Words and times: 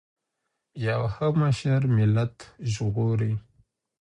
یو 0.87 1.01
ښه 1.13 1.27
مشر 1.41 1.79
ملت 1.97 2.35
ژغوري. 2.71 3.33